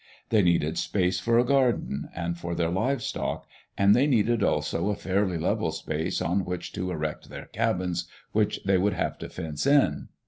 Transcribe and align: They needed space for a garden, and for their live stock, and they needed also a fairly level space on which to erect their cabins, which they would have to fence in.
They 0.29 0.41
needed 0.41 0.79
space 0.79 1.19
for 1.19 1.37
a 1.37 1.43
garden, 1.45 2.09
and 2.15 2.35
for 2.35 2.55
their 2.55 2.71
live 2.71 3.03
stock, 3.03 3.47
and 3.77 3.95
they 3.95 4.07
needed 4.07 4.41
also 4.41 4.89
a 4.89 4.95
fairly 4.95 5.37
level 5.37 5.71
space 5.71 6.23
on 6.23 6.43
which 6.43 6.73
to 6.73 6.89
erect 6.89 7.29
their 7.29 7.45
cabins, 7.45 8.07
which 8.31 8.59
they 8.65 8.79
would 8.79 8.93
have 8.93 9.19
to 9.19 9.29
fence 9.29 9.67
in. 9.67 10.07